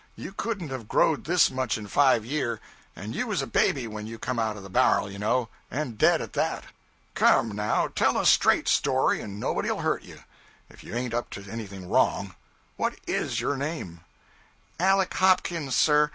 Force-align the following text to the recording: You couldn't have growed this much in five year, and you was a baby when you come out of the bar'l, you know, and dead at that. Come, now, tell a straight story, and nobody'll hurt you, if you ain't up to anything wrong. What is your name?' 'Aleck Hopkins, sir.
You 0.15 0.31
couldn't 0.31 0.69
have 0.69 0.87
growed 0.87 1.25
this 1.25 1.51
much 1.51 1.77
in 1.77 1.85
five 1.85 2.25
year, 2.25 2.59
and 2.95 3.13
you 3.15 3.27
was 3.27 3.43
a 3.43 3.45
baby 3.45 3.85
when 3.85 4.07
you 4.07 4.17
come 4.17 4.39
out 4.39 4.57
of 4.57 4.63
the 4.63 4.67
bar'l, 4.69 5.11
you 5.11 5.19
know, 5.19 5.47
and 5.69 5.95
dead 5.95 6.21
at 6.23 6.33
that. 6.33 6.63
Come, 7.13 7.49
now, 7.51 7.87
tell 7.87 8.17
a 8.17 8.25
straight 8.25 8.67
story, 8.67 9.21
and 9.21 9.39
nobody'll 9.39 9.81
hurt 9.81 10.01
you, 10.01 10.23
if 10.71 10.83
you 10.83 10.95
ain't 10.95 11.13
up 11.13 11.29
to 11.29 11.47
anything 11.47 11.87
wrong. 11.87 12.33
What 12.77 12.95
is 13.05 13.39
your 13.39 13.55
name?' 13.55 13.99
'Aleck 14.79 15.13
Hopkins, 15.13 15.75
sir. 15.75 16.09